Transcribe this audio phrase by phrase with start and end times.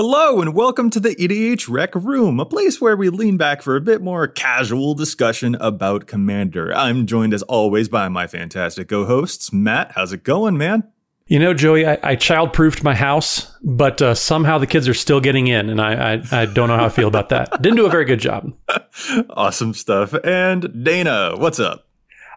[0.00, 3.80] Hello and welcome to the EDHREC Room, a place where we lean back for a
[3.80, 6.72] bit more casual discussion about Commander.
[6.72, 9.52] I'm joined as always by my fantastic co-hosts.
[9.52, 10.84] Matt, how's it going, man?
[11.26, 15.20] You know, Joey, I, I child-proofed my house, but uh, somehow the kids are still
[15.20, 17.60] getting in, and I, I, I don't know how I feel about that.
[17.60, 18.52] Didn't do a very good job.
[19.30, 20.14] awesome stuff.
[20.22, 21.88] And Dana, what's up?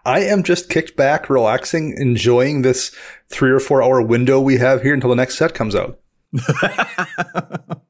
[0.04, 2.90] I am just kicked back, relaxing, enjoying this
[3.30, 6.01] three or four hour window we have here until the next set comes out.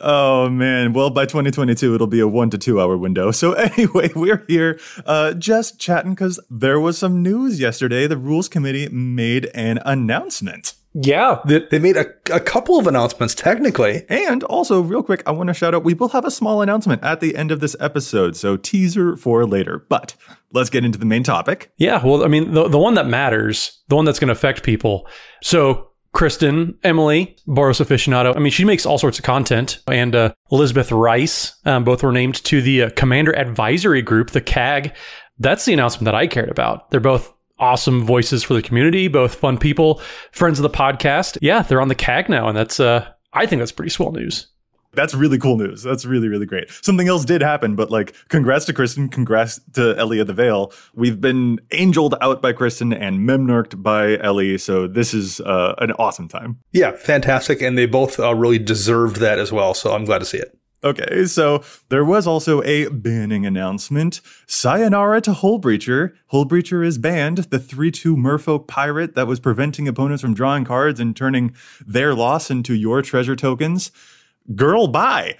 [0.00, 0.92] oh man.
[0.92, 3.30] Well by 2022 it'll be a one to two hour window.
[3.30, 8.06] So anyway we're here uh, just chatting because there was some news yesterday.
[8.06, 10.74] The rules committee made an announcement.
[10.94, 11.40] Yeah.
[11.46, 14.04] They made a, a couple of announcements technically.
[14.10, 17.02] And also real quick i want to shout out we will have a small announcement
[17.02, 18.36] at the end of this episode.
[18.36, 19.86] So teaser for later.
[19.88, 20.14] But
[20.52, 21.72] let's get into the main topic.
[21.76, 22.04] Yeah.
[22.04, 25.08] Well i mean the, the one that matters the one that's going to affect people.
[25.42, 28.36] So Kristen, Emily, Boros aficionado.
[28.36, 29.78] I mean, she makes all sorts of content.
[29.86, 34.40] And uh, Elizabeth Rice, um, both were named to the uh, Commander Advisory Group, the
[34.40, 34.94] CAG.
[35.38, 36.90] That's the announcement that I cared about.
[36.90, 40.02] They're both awesome voices for the community, both fun people,
[40.32, 41.38] friends of the podcast.
[41.40, 44.48] Yeah, they're on the CAG now, and that's uh, I think that's pretty swell news.
[44.94, 45.82] That's really cool news.
[45.82, 46.70] That's really, really great.
[46.82, 49.08] Something else did happen, but like, congrats to Kristen.
[49.08, 50.72] Congrats to Ellie of the Veil.
[50.94, 54.58] We've been angeled out by Kristen and memnarked by Ellie.
[54.58, 56.58] So this is uh, an awesome time.
[56.72, 57.62] Yeah, fantastic.
[57.62, 59.72] And they both uh, really deserved that as well.
[59.72, 60.58] So I'm glad to see it.
[60.84, 64.20] Okay, so there was also a banning announcement.
[64.48, 66.12] Sayonara to Hullbreacher.
[66.32, 70.98] Hullbreacher is banned, the 3 2 merfolk pirate that was preventing opponents from drawing cards
[70.98, 71.54] and turning
[71.86, 73.92] their loss into your treasure tokens
[74.54, 75.36] girl, bye.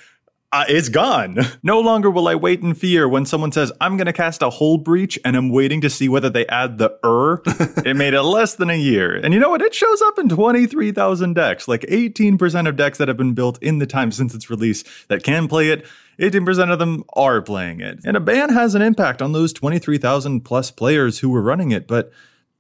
[0.53, 1.39] Uh, it's gone.
[1.65, 4.51] No longer will I wait in fear when someone says, I'm going to cast a
[4.51, 7.41] whole Hullbreach and I'm waiting to see whether they add the er.
[7.87, 9.15] it made it less than a year.
[9.15, 9.63] And you know what?
[9.63, 13.79] It shows up in 23,000 decks, like 18% of decks that have been built in
[13.79, 15.87] the time since its release that can play it.
[16.19, 18.01] 18% of them are playing it.
[18.05, 21.87] And a ban has an impact on those 23,000 plus players who were running it,
[21.87, 22.11] but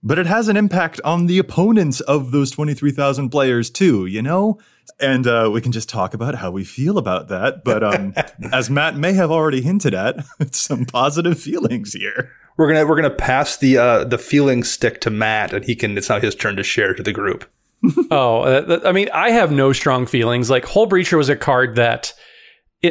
[0.02, 4.58] but it has an impact on the opponents of those 23,000 players too, you know?
[5.00, 7.64] And uh, we can just talk about how we feel about that.
[7.64, 8.14] But um,
[8.52, 10.24] as Matt may have already hinted at,
[10.54, 12.32] some positive feelings here.
[12.58, 15.96] We're gonna we're gonna pass the uh, the feeling stick to Matt, and he can.
[15.96, 17.50] It's now his turn to share to the group.
[18.10, 20.50] oh, uh, I mean, I have no strong feelings.
[20.50, 22.12] Like Hullbreacher was a card that,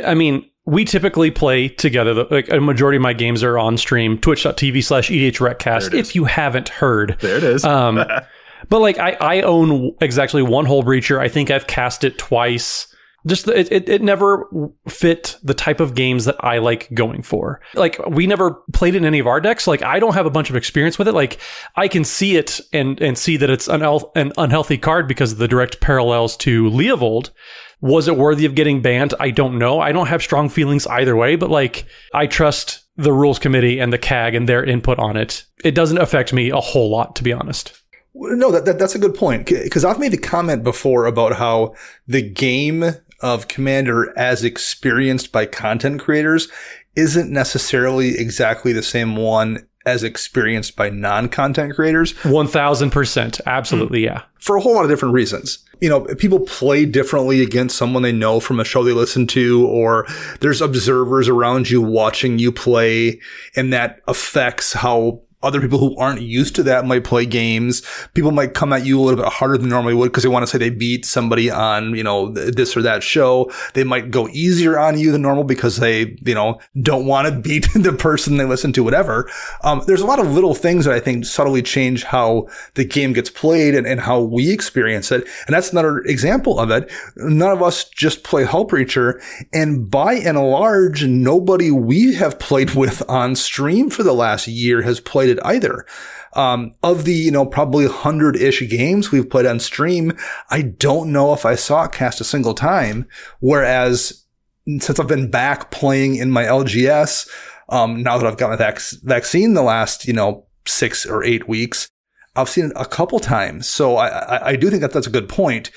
[0.03, 2.13] I mean, we typically play together.
[2.31, 5.93] Like a majority of my games are on stream, twitch.tv slash EDHRECast.
[5.93, 7.65] If you haven't heard, there it is.
[7.65, 7.95] um,
[8.69, 11.19] but like I, I own exactly one Hullbreacher.
[11.19, 12.87] I think I've cast it twice.
[13.27, 14.47] Just it, it, it never
[14.87, 17.59] fit the type of games that I like going for.
[17.75, 19.67] Like we never played it in any of our decks.
[19.67, 21.13] Like I don't have a bunch of experience with it.
[21.13, 21.37] Like
[21.75, 23.83] I can see it and and see that it's an,
[24.15, 27.31] an unhealthy card because of the direct parallels to Leovold.
[27.81, 29.13] Was it worthy of getting banned?
[29.19, 29.79] I don't know.
[29.79, 33.91] I don't have strong feelings either way, but like I trust the rules committee and
[33.91, 35.43] the CAG and their input on it.
[35.63, 37.73] It doesn't affect me a whole lot, to be honest.
[38.13, 41.75] No, that, that that's a good point because I've made the comment before about how
[42.07, 42.83] the game
[43.21, 46.49] of Commander, as experienced by content creators,
[46.95, 52.13] isn't necessarily exactly the same one as experienced by non-content creators.
[52.13, 53.41] 1000%.
[53.45, 54.23] Absolutely, yeah.
[54.39, 55.59] For a whole lot of different reasons.
[55.79, 59.65] You know, people play differently against someone they know from a show they listen to,
[59.67, 60.05] or
[60.39, 63.19] there's observers around you watching you play,
[63.55, 67.81] and that affects how other people who aren't used to that might play games.
[68.13, 70.43] People might come at you a little bit harder than normally would because they want
[70.43, 73.51] to say they beat somebody on, you know, this or that show.
[73.73, 77.39] They might go easier on you than normal because they, you know, don't want to
[77.41, 79.29] beat the person they listen to, whatever.
[79.63, 83.13] Um, there's a lot of little things that I think subtly change how the game
[83.13, 85.27] gets played and, and how we experience it.
[85.47, 86.91] And that's another example of it.
[87.15, 89.21] None of us just play Hullbreacher.
[89.53, 94.81] And by and large, nobody we have played with on stream for the last year
[94.81, 95.85] has played it either.
[96.33, 100.13] Um, of the, you know, probably hundred ish games we've played on stream,
[100.49, 103.07] I don't know if I saw it cast a single time.
[103.39, 104.25] Whereas
[104.65, 107.29] since I've been back playing in my LGS,
[107.69, 111.47] um, now that I've got my vac- vaccine the last, you know, six or eight
[111.47, 111.89] weeks,
[112.35, 113.67] I've seen it a couple times.
[113.67, 115.71] So I, I, I do think that that's a good point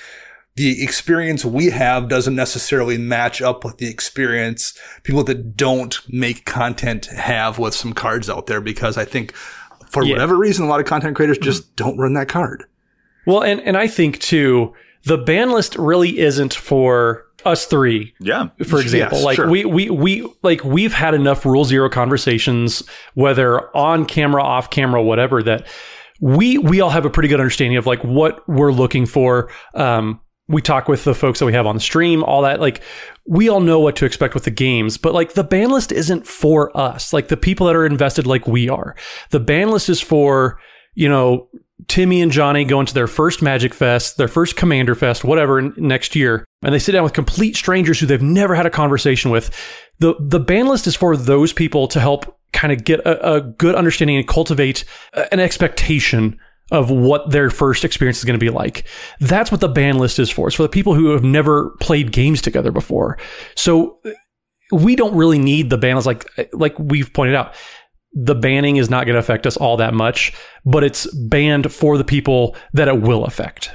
[0.55, 6.45] the experience we have doesn't necessarily match up with the experience people that don't make
[6.45, 9.33] content have with some cards out there because I think
[9.89, 10.13] for yeah.
[10.13, 11.75] whatever reason, a lot of content creators just mm-hmm.
[11.75, 12.65] don't run that card.
[13.25, 14.73] Well, and, and I think too,
[15.03, 18.13] the ban list really isn't for us three.
[18.19, 18.49] Yeah.
[18.65, 19.49] For example, yes, like sure.
[19.49, 22.81] we, we, we, like we've had enough rule zero conversations,
[23.13, 25.67] whether on camera, off camera, whatever, that
[26.21, 29.51] we, we all have a pretty good understanding of like what we're looking for.
[29.73, 32.59] Um, we talk with the folks that we have on the stream, all that.
[32.59, 32.81] Like,
[33.25, 36.27] we all know what to expect with the games, but like the ban list isn't
[36.27, 38.95] for us, like the people that are invested like we are.
[39.31, 40.59] The ban list is for,
[40.93, 41.49] you know,
[41.87, 46.15] Timmy and Johnny going to their first Magic Fest, their first Commander Fest, whatever next
[46.15, 49.49] year, and they sit down with complete strangers who they've never had a conversation with.
[49.99, 53.41] The the ban list is for those people to help kind of get a, a
[53.41, 56.39] good understanding and cultivate uh, an expectation
[56.71, 58.87] of what their first experience is going to be like.
[59.19, 60.47] That's what the ban list is for.
[60.47, 63.17] It's for the people who have never played games together before.
[63.55, 63.99] So
[64.71, 66.07] we don't really need the ban list.
[66.07, 67.53] Like, like we've pointed out,
[68.13, 70.33] the banning is not going to affect us all that much,
[70.65, 73.71] but it's banned for the people that it will affect.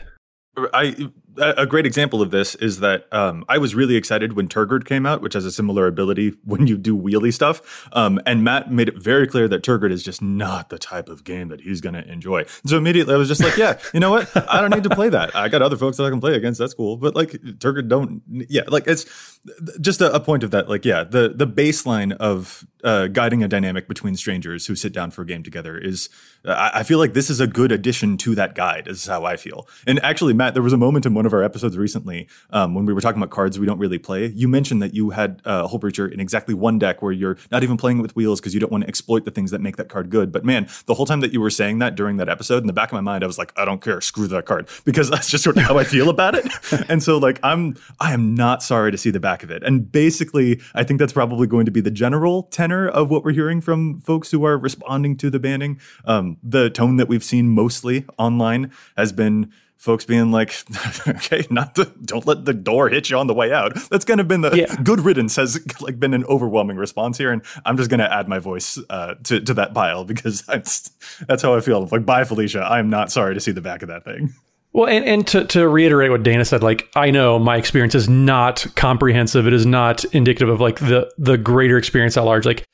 [0.56, 1.10] I
[1.40, 5.06] a great example of this is that um, I was really excited when Tergrid came
[5.06, 7.88] out, which has a similar ability when you do wheelie stuff.
[7.92, 11.24] Um, and Matt made it very clear that Tergrid is just not the type of
[11.24, 12.44] game that he's going to enjoy.
[12.66, 14.30] So immediately I was just like, yeah, you know what?
[14.50, 15.34] I don't need to play that.
[15.34, 16.58] I got other folks that I can play against.
[16.58, 16.96] That's cool.
[16.96, 19.38] But like Tergrid don't, yeah, like it's
[19.80, 20.68] just a, a point of that.
[20.68, 25.10] Like, yeah, the the baseline of uh, guiding a dynamic between strangers who sit down
[25.10, 26.08] for a game together is
[26.44, 29.36] I, I, feel like this is a good addition to that guide is how i
[29.36, 32.74] feel and actually matt there was a moment in one of our episodes recently um,
[32.74, 35.40] when we were talking about cards we don't really play you mentioned that you had
[35.44, 38.60] uh, Hullbreacher in exactly one deck where you're not even playing with wheels because you
[38.60, 40.32] don't want to exploit the things that make that card good.
[40.32, 42.72] But man the whole time that you were saying that during that episode in the
[42.72, 45.28] back of my mind i was like i don't care screw that card because that's
[45.28, 46.46] just sort of how i feel about it.
[46.88, 49.62] And so like i'm i am not sorry to see the back of it.
[49.62, 53.32] And basically i think that's probably going to be the general tenor of what we're
[53.32, 55.80] hearing from folks who are responding to the banning.
[56.04, 60.54] Um, the tone that we've seen mostly online has been folks being like,
[61.08, 63.74] okay, not the, don't let the door hit you on the way out.
[63.88, 64.76] That's kind of been the yeah.
[64.82, 67.32] good riddance has like been an overwhelming response here.
[67.32, 70.90] And I'm just going to add my voice uh, to, to that pile because that's,
[71.26, 71.86] that's how I feel.
[71.86, 72.62] Like, bye, Felicia.
[72.62, 74.34] I'm not sorry to see the back of that thing.
[74.72, 78.08] Well, and, and to, to reiterate what Dana said, like I know my experience is
[78.08, 79.46] not comprehensive.
[79.46, 82.46] It is not indicative of like the the greater experience at large.
[82.46, 82.64] Like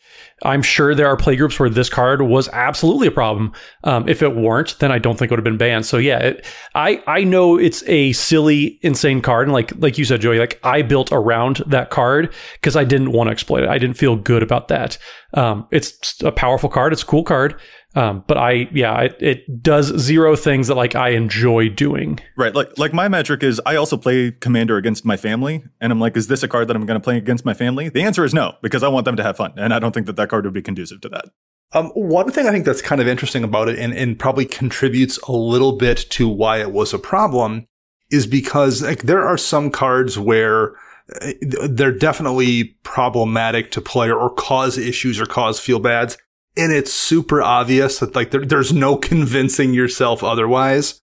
[0.42, 3.52] I'm sure there are playgroups where this card was absolutely a problem.
[3.84, 5.86] Um, if it weren't, then I don't think it would have been banned.
[5.86, 6.44] So yeah, it,
[6.74, 10.60] I I know it's a silly, insane card, and like like you said, Joey, like
[10.62, 13.70] I built around that card because I didn't want to exploit it.
[13.70, 14.98] I didn't feel good about that.
[15.32, 16.92] Um, it's a powerful card.
[16.92, 17.58] It's a cool card.
[17.96, 22.20] Um, but I, yeah, it, it, does zero things that like I enjoy doing.
[22.36, 22.54] Right.
[22.54, 25.64] Like, like my metric is I also play commander against my family.
[25.80, 27.88] And I'm like, is this a card that I'm going to play against my family?
[27.88, 29.54] The answer is no, because I want them to have fun.
[29.56, 31.24] And I don't think that that card would be conducive to that.
[31.72, 35.16] Um, one thing I think that's kind of interesting about it and, and probably contributes
[35.22, 37.66] a little bit to why it was a problem
[38.10, 40.74] is because like there are some cards where
[41.22, 46.18] uh, they're definitely problematic to play or cause issues or cause feel bads
[46.56, 51.00] and it's super obvious that like there, there's no convincing yourself otherwise.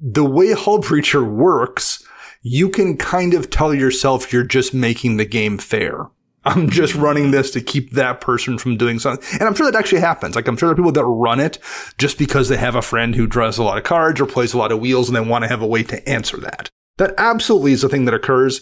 [0.00, 2.04] The way Hullbreacher works,
[2.42, 6.06] you can kind of tell yourself you're just making the game fair.
[6.44, 9.26] I'm just running this to keep that person from doing something.
[9.32, 10.36] And I'm sure that actually happens.
[10.36, 11.58] Like I'm sure there are people that run it
[11.98, 14.58] just because they have a friend who draws a lot of cards or plays a
[14.58, 16.68] lot of wheels and they want to have a way to answer that.
[16.98, 18.60] That absolutely is a thing that occurs.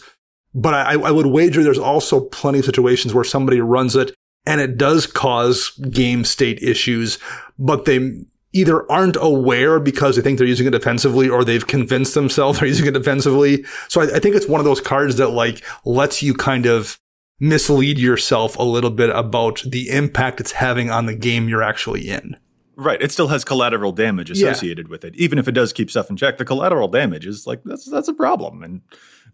[0.55, 4.15] But I, I would wager there's also plenty of situations where somebody runs it
[4.47, 7.19] and it does cause game state issues,
[7.59, 12.15] but they either aren't aware because they think they're using it defensively or they've convinced
[12.15, 13.65] themselves they're using it defensively.
[13.89, 16.99] So I, I think it's one of those cards that like lets you kind of
[17.41, 22.09] mislead yourself a little bit about the impact it's having on the game you're actually
[22.09, 22.37] in.
[22.77, 23.01] Right.
[23.01, 24.91] It still has collateral damage associated yeah.
[24.91, 25.15] with it.
[25.17, 28.09] Even if it does keep stuff in check, the collateral damage is like that's that's
[28.09, 28.63] a problem.
[28.65, 28.83] And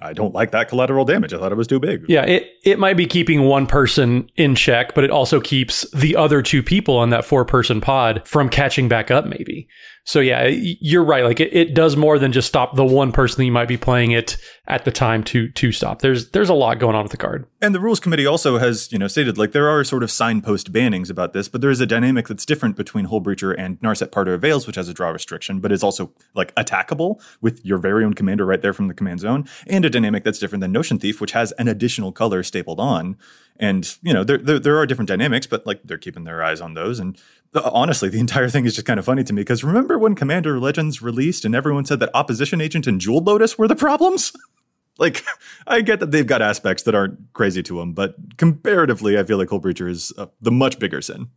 [0.02, 1.32] I don't like that collateral damage.
[1.32, 2.04] I thought it was too big.
[2.08, 6.16] Yeah, it, it might be keeping one person in check, but it also keeps the
[6.16, 9.68] other two people on that four person pod from catching back up, maybe.
[10.04, 11.24] So yeah, you're right.
[11.24, 13.76] Like it, it does more than just stop the one person that you might be
[13.76, 16.00] playing it at the time to to stop.
[16.00, 17.46] There's there's a lot going on with the card.
[17.60, 20.72] And the rules committee also has, you know, stated like there are sort of signpost
[20.72, 24.34] bannings about this, but there is a dynamic that's different between Hullbreacher and Narset Parter
[24.34, 28.04] of Veils, which has a draw restriction, but is also like attackable with your very
[28.04, 30.98] own commander right there from the command zone, and a dynamic that's different than Notion
[30.98, 33.16] Thief, which has an additional color stapled on.
[33.58, 36.60] And, you know, there, there, there are different dynamics, but like they're keeping their eyes
[36.60, 36.98] on those.
[36.98, 37.18] And
[37.54, 40.14] uh, honestly, the entire thing is just kind of funny to me because remember when
[40.14, 44.32] Commander Legends released and everyone said that Opposition Agent and Jeweled Lotus were the problems?
[44.98, 45.24] like,
[45.66, 49.38] I get that they've got aspects that aren't crazy to them, but comparatively, I feel
[49.38, 51.28] like Hullbreacher is uh, the much bigger sin.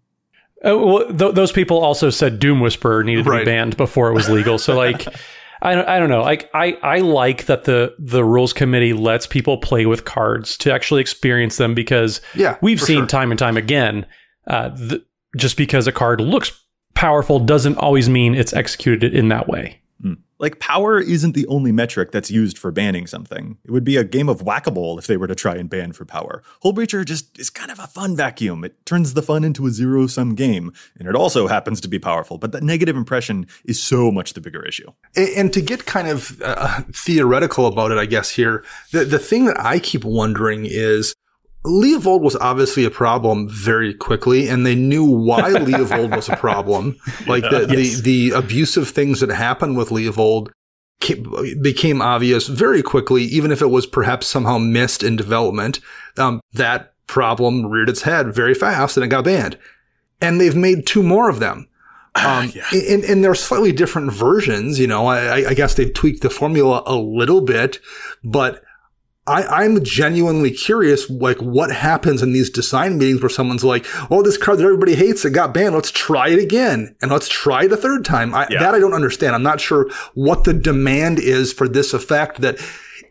[0.65, 3.39] Uh, well, th- those people also said Doom Whisperer needed to right.
[3.39, 4.57] be banned before it was legal.
[4.57, 5.05] So, like,
[5.63, 6.21] I don't, I don't know.
[6.21, 10.73] Like I, I like that the the rules committee lets people play with cards to
[10.73, 13.07] actually experience them because yeah, we've seen sure.
[13.07, 14.05] time and time again.
[14.45, 15.03] Uh, the,
[15.37, 16.51] just because a card looks
[16.95, 19.81] powerful doesn't always mean it's executed in that way.
[20.43, 23.57] Like power isn't the only metric that's used for banning something.
[23.63, 26.03] It would be a game of whack-a-mole if they were to try and ban for
[26.03, 26.43] power.
[26.61, 28.65] Hullbreacher just is kind of a fun vacuum.
[28.65, 32.37] It turns the fun into a zero-sum game, and it also happens to be powerful.
[32.37, 34.91] But that negative impression is so much the bigger issue.
[35.15, 39.19] And, and to get kind of uh, theoretical about it, I guess here, the the
[39.19, 41.15] thing that I keep wondering is
[41.65, 46.97] Leovold was obviously a problem very quickly, and they knew why Leovold was a problem.
[47.25, 48.01] Like the, yes.
[48.01, 50.49] the, the abusive things that happened with Leovold
[51.61, 55.79] became obvious very quickly, even if it was perhaps somehow missed in development.
[56.17, 59.57] Um, that problem reared its head very fast and it got banned.
[60.21, 61.67] And they've made two more of them.
[62.15, 62.63] Um, yeah.
[62.71, 66.83] and, and they're slightly different versions, you know, I, I guess they've tweaked the formula
[66.85, 67.79] a little bit,
[68.23, 68.63] but
[69.25, 74.21] I, am genuinely curious, like what happens in these design meetings where someone's like, "Oh,
[74.21, 75.75] this card that everybody hates, it got banned.
[75.75, 78.59] Let's try it again, and let's try it a third time." I, yeah.
[78.59, 79.33] That I don't understand.
[79.33, 82.59] I'm not sure what the demand is for this effect that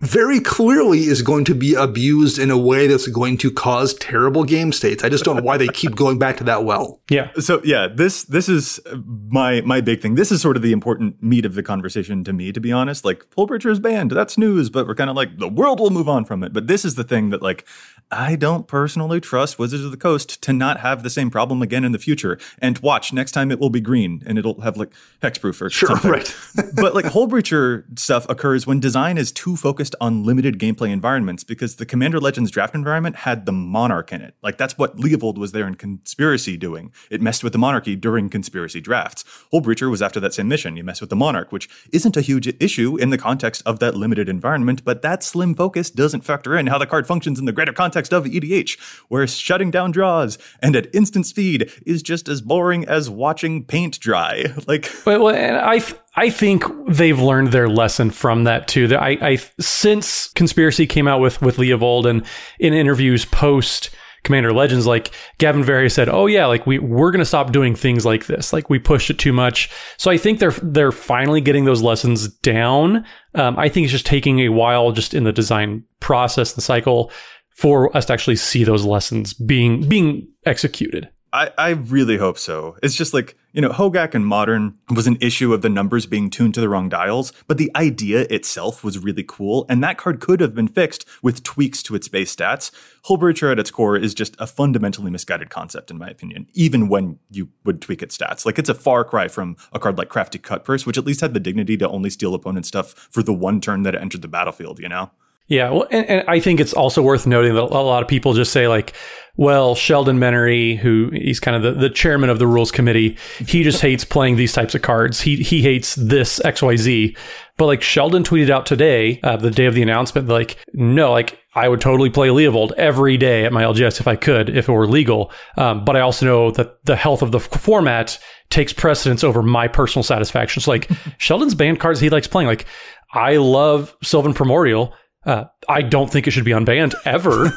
[0.02, 4.42] very clearly is going to be abused in a way that's going to cause terrible
[4.42, 5.04] game states.
[5.04, 7.00] I just don't know why they keep going back to that well.
[7.08, 7.30] Yeah.
[7.38, 8.80] So yeah, this this is
[9.28, 10.16] my my big thing.
[10.16, 13.04] This is sort of the important meat of the conversation to me, to be honest.
[13.04, 16.08] Like Hullbreacher is banned, that's news, but we're kind of like the world will move
[16.08, 16.52] on from it.
[16.52, 17.64] But this is the thing that like
[18.10, 21.84] I don't personally trust Wizards of the Coast to not have the same problem again
[21.84, 22.38] in the future.
[22.58, 24.92] And watch next time it will be green and it'll have like
[25.22, 26.10] hexproof or sure, something.
[26.10, 26.36] Right.
[26.74, 31.76] but like Hullbreacher stuff occurs when design is too focused on limited gameplay environments because
[31.76, 34.34] the Commander Legends draft environment had the Monarch in it.
[34.42, 36.92] Like that's what Leovold was there in Conspiracy doing.
[37.10, 39.24] It messed with the Monarchy during Conspiracy drafts.
[39.52, 40.76] Hullbreacher was after that same mission.
[40.76, 43.94] You mess with the Monarch, which isn't a huge issue in the context of that
[43.96, 47.52] limited environment, but that slim focus doesn't factor in how the card functions in the
[47.52, 52.40] greater context of EDH, where shutting down draws and at instant speed is just as
[52.40, 54.44] boring as watching paint dry.
[54.68, 55.82] Like, well, and I.
[56.14, 58.86] I think they've learned their lesson from that too.
[58.88, 62.24] That I, I since conspiracy came out with with Leovold and
[62.58, 63.90] in interviews post
[64.24, 68.04] Commander Legends, like Gavin Verhey said, "Oh yeah, like we we're gonna stop doing things
[68.04, 68.52] like this.
[68.52, 72.28] Like we pushed it too much." So I think they're they're finally getting those lessons
[72.28, 73.04] down.
[73.34, 77.10] Um, I think it's just taking a while, just in the design process, the cycle,
[77.50, 81.08] for us to actually see those lessons being being executed.
[81.34, 82.76] I, I really hope so.
[82.82, 86.28] It's just like, you know, Hogaak and Modern was an issue of the numbers being
[86.28, 90.20] tuned to the wrong dials, but the idea itself was really cool, and that card
[90.20, 92.70] could have been fixed with tweaks to its base stats.
[93.06, 97.18] Hullbreacher at its core is just a fundamentally misguided concept, in my opinion, even when
[97.30, 98.44] you would tweak its stats.
[98.44, 101.32] Like, it's a far cry from a card like Crafty Cutpurse, which at least had
[101.32, 104.28] the dignity to only steal opponent stuff for the one turn that it entered the
[104.28, 105.10] battlefield, you know?
[105.48, 108.32] Yeah, well, and, and, I think it's also worth noting that a lot of people
[108.32, 108.94] just say like,
[109.36, 113.62] well, Sheldon Menery, who he's kind of the, the chairman of the rules committee, he
[113.62, 115.20] just hates playing these types of cards.
[115.20, 117.16] He he hates this X Y Z.
[117.56, 121.38] But like Sheldon tweeted out today, uh, the day of the announcement, like, no, like
[121.54, 124.72] I would totally play Leovold every day at my LGS if I could, if it
[124.72, 125.30] were legal.
[125.56, 128.18] Um, but I also know that the health of the f- format
[128.48, 130.62] takes precedence over my personal satisfaction.
[130.62, 132.48] So like Sheldon's banned cards he likes playing.
[132.48, 132.66] Like
[133.12, 134.94] I love Sylvan Primordial
[135.24, 137.52] uh, I don't think it should be unbanned ever.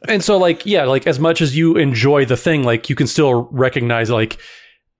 [0.08, 3.06] and so, like, yeah, like as much as you enjoy the thing, like you can
[3.06, 4.38] still recognize like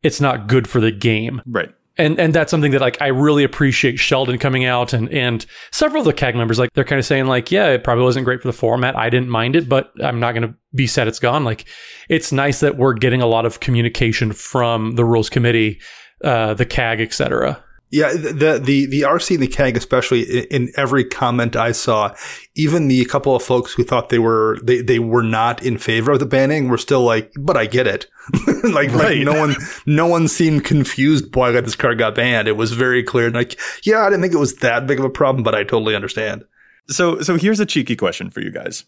[0.02, 1.42] it's not good for the game.
[1.46, 1.70] Right.
[1.98, 6.00] and and that's something that like I really appreciate Sheldon coming out and and several
[6.00, 8.40] of the CAG members like they're kind of saying like yeah it probably wasn't great
[8.40, 11.18] for the format I didn't mind it but I'm not going to be sad it's
[11.18, 11.66] gone like
[12.08, 15.80] it's nice that we're getting a lot of communication from the rules committee
[16.24, 17.62] uh, the CAG etc.
[17.92, 22.14] Yeah, the the the RC and the CAG, especially in every comment I saw,
[22.54, 26.12] even the couple of folks who thought they were they they were not in favor
[26.12, 28.06] of the banning were still like, but I get it.
[28.62, 28.94] like, right.
[28.94, 29.56] like no one
[29.86, 32.46] no one seemed confused why this card got banned.
[32.46, 33.28] It was very clear.
[33.28, 35.96] Like, yeah, I didn't think it was that big of a problem, but I totally
[35.96, 36.44] understand.
[36.88, 38.84] So so here's a cheeky question for you guys.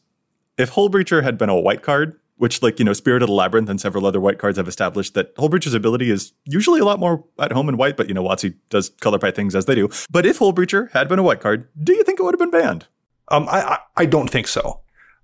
[0.58, 3.68] If Hullbreacher had been a white card, which like you know spirit of the labyrinth
[3.68, 7.24] and several other white cards have established that hullbreacher's ability is usually a lot more
[7.38, 9.88] at home in white but you know WotC does color pie things as they do
[10.10, 12.50] but if hullbreacher had been a white card do you think it would have been
[12.50, 12.88] banned
[13.28, 14.80] um i i, I don't think so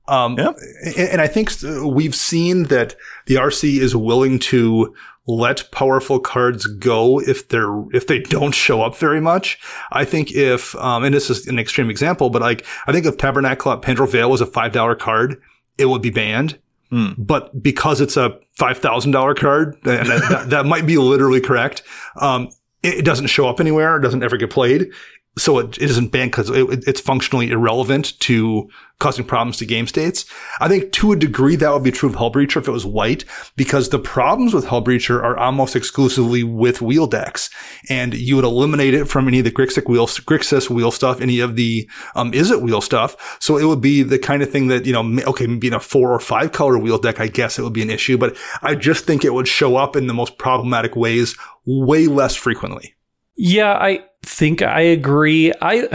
[0.07, 0.53] um yeah.
[0.97, 1.51] and, i think
[1.85, 2.95] we've seen that
[3.27, 4.95] the rc is willing to
[5.27, 9.61] let powerful cards go if they're if they don't show up very much.
[9.93, 13.19] I think if um, and this is an extreme example, but like I think if
[13.19, 15.39] Tabernacle at Pendrell Vale was a five dollar card,
[15.77, 16.59] it would be banned.
[16.93, 17.15] Mm.
[17.19, 21.83] But because it's a $5,000 card, and that, that, might be literally correct,
[22.17, 22.49] um,
[22.83, 23.97] it, it, doesn't show up anywhere.
[23.97, 24.91] It doesn't ever get played
[25.39, 28.69] so it, isn't banned because it, it's functionally irrelevant to
[28.99, 30.25] causing problems to game states.
[30.61, 33.25] I think to a degree that would be true of Hullbreacher if it was white,
[33.57, 37.49] because the problems with Hullbreacher are almost exclusively with wheel decks,
[37.89, 41.41] and you would eliminate it from any of the Grixis wheel, Grixis wheel stuff, any
[41.41, 43.39] of the um, it wheel stuff.
[43.41, 46.13] So it would be the kind of thing that you know, okay, in a four
[46.13, 49.05] or five color wheel deck, I guess it would be an issue, but I just
[49.05, 52.95] think it would show up in the most problematic ways way less frequently.
[53.37, 55.53] Yeah, I think I agree.
[55.61, 55.89] I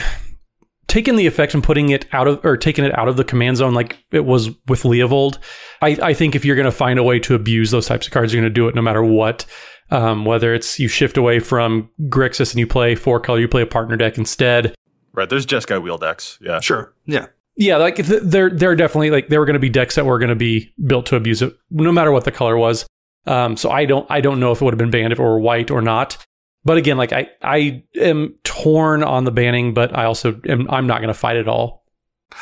[0.88, 3.58] taking the effect and putting it out of or taking it out of the command
[3.58, 5.38] zone like it was with Leovold.
[5.82, 8.14] I, I think if you're going to find a way to abuse those types of
[8.14, 9.46] cards, you're going to do it no matter what.
[9.92, 13.62] Um, whether it's you shift away from Grixis and you play four color, you play
[13.62, 14.74] a partner deck instead.
[15.14, 15.30] Right.
[15.30, 16.40] There's Jeskai wheel decks.
[16.42, 16.60] Yeah.
[16.60, 16.94] Sure.
[17.06, 17.28] Yeah.
[17.56, 20.30] Yeah, like they're they're definitely like there were going to be decks that were going
[20.30, 22.88] to be built to abuse it, no matter what the color was.
[23.28, 25.24] Um, so I don't I don't know if it would have been banned if it
[25.24, 26.18] were white or not.
[26.66, 30.88] But again, like I, I am torn on the banning, but I also am, I'm
[30.88, 31.84] not going to fight it all.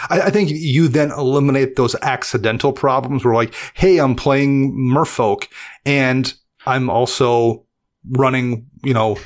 [0.10, 5.48] I, I, think you then eliminate those accidental problems where like, hey, I'm playing Merfolk
[5.86, 6.34] and
[6.66, 7.66] I'm also
[8.10, 9.18] running, you know,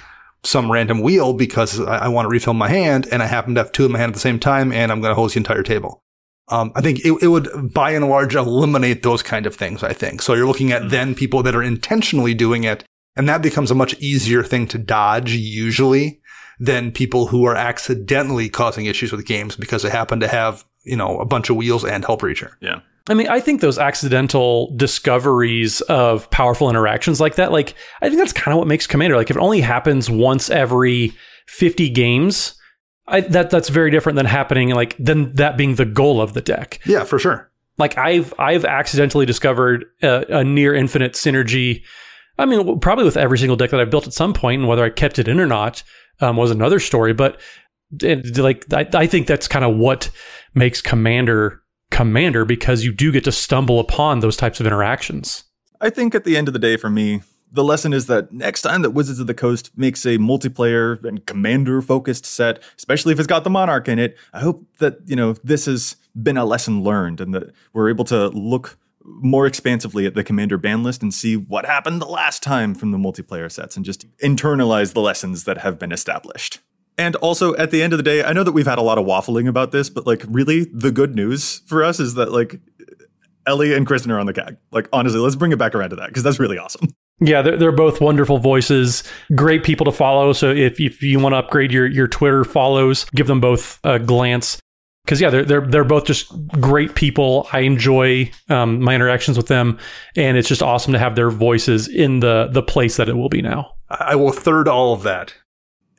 [0.44, 3.62] some random wheel because I, I want to refill my hand and I happen to
[3.62, 5.40] have two in my hand at the same time and I'm going to host the
[5.40, 6.02] entire table.
[6.48, 9.84] Um, I think it, it, would by and large eliminate those kind of things.
[9.84, 10.34] I think so.
[10.34, 10.90] You're looking at mm-hmm.
[10.90, 12.84] then people that are intentionally doing it
[13.16, 16.22] and that becomes a much easier thing to dodge usually
[16.60, 20.96] than people who are accidentally causing issues with games because they happen to have, you
[20.96, 22.52] know, a bunch of wheels and Hullbreacher.
[22.62, 22.80] Yeah.
[23.08, 28.20] I mean, I think those accidental discoveries of powerful interactions like that, like, I think
[28.20, 29.16] that's kind of what makes Commander.
[29.16, 31.14] Like, if it only happens once every
[31.46, 32.56] 50 games,
[33.08, 36.42] I, that that's very different than happening like than that being the goal of the
[36.42, 36.80] deck.
[36.86, 37.52] Yeah, for sure.
[37.78, 41.84] Like I've I've accidentally discovered a, a near infinite synergy
[42.38, 44.84] I mean, probably with every single deck that I've built at some point, and whether
[44.84, 45.84] I kept it in or not
[46.20, 47.14] um, was another story.
[47.14, 47.40] But
[48.02, 50.10] like, I, I think that's kind of what
[50.54, 55.44] makes Commander Commander because you do get to stumble upon those types of interactions.
[55.80, 57.22] I think at the end of the day, for me,
[57.52, 61.26] the lesson is that next time that Wizards of the Coast makes a multiplayer and
[61.26, 65.16] commander focused set, especially if it's got the Monarch in it, I hope that, you
[65.16, 70.06] know, this has been a lesson learned and that we're able to look more expansively
[70.06, 73.52] at the commander ban list and see what happened the last time from the multiplayer
[73.52, 76.60] sets and just internalize the lessons that have been established.
[76.98, 78.98] And also at the end of the day, I know that we've had a lot
[78.98, 82.60] of waffling about this, but like really the good news for us is that like
[83.46, 84.58] Ellie and Kristen are on the CAG.
[84.72, 86.88] Like honestly, let's bring it back around to that because that's really awesome.
[87.22, 89.02] Yeah, they're, they're both wonderful voices,
[89.36, 90.34] great people to follow.
[90.34, 94.00] So if, if you want to upgrade your, your Twitter follows, give them both a
[94.00, 94.60] glance
[95.06, 97.48] because yeah, they're they're they're both just great people.
[97.54, 99.78] I enjoy um, my interactions with them,
[100.16, 103.30] and it's just awesome to have their voices in the the place that it will
[103.30, 103.74] be now.
[103.90, 105.34] I will third all of that.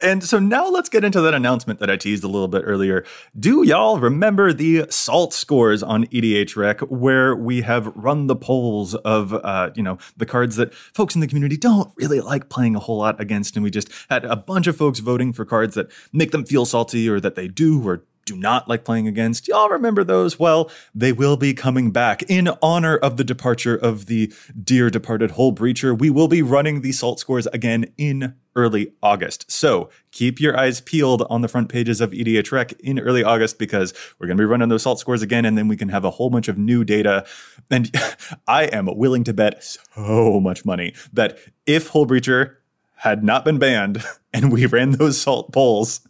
[0.03, 3.03] And so now let's get into that announcement that I teased a little bit earlier.
[3.38, 9.33] Do y'all remember the salt scores on EDHREC, where we have run the polls of,
[9.33, 12.79] uh, you know, the cards that folks in the community don't really like playing a
[12.79, 15.90] whole lot against, and we just had a bunch of folks voting for cards that
[16.12, 19.49] make them feel salty or that they do or do not like playing against.
[19.49, 20.39] Y'all remember those?
[20.39, 25.31] Well, they will be coming back in honor of the departure of the dear departed
[25.33, 25.99] Hullbreacher.
[25.99, 29.51] We will be running the salt scores again in early August.
[29.51, 33.95] So keep your eyes peeled on the front pages of EDHREC in early August because
[34.19, 36.11] we're going to be running those salt scores again and then we can have a
[36.11, 37.25] whole bunch of new data.
[37.71, 37.95] And
[38.49, 42.57] I am willing to bet so much money that if Hullbreacher
[42.97, 46.01] had not been banned and we ran those salt polls,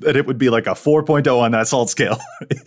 [0.00, 2.18] that it would be like a 4.0 on that salt scale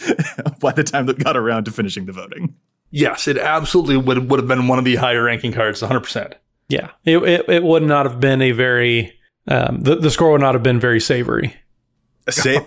[0.60, 2.56] by the time that got around to finishing the voting.
[2.92, 6.34] Yes, it absolutely would would have been one of the higher ranking cards, 100%.
[6.70, 9.14] Yeah, it, it, it would not have been a very
[9.48, 11.56] um, the the score would not have been very savory.
[12.30, 12.60] Say,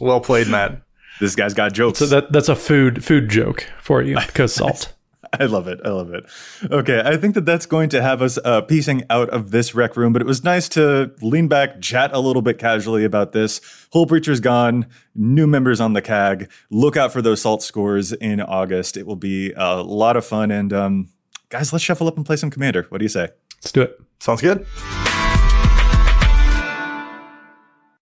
[0.00, 0.82] well played, Matt.
[1.18, 1.98] this guy's got jokes.
[1.98, 4.92] So that that's a food food joke for you because salt.
[5.40, 5.80] I love it.
[5.84, 6.26] I love it.
[6.70, 9.96] Okay, I think that that's going to have us uh, piecing out of this rec
[9.96, 13.60] room, but it was nice to lean back, chat a little bit casually about this.
[13.92, 16.50] Hullbreacher's gone, new members on the CAG.
[16.70, 18.96] Look out for those salt scores in August.
[18.96, 20.50] It will be a lot of fun.
[20.50, 21.08] And um,
[21.48, 22.86] guys, let's shuffle up and play some Commander.
[22.90, 23.28] What do you say?
[23.58, 24.00] Let's do it.
[24.20, 24.66] Sounds good.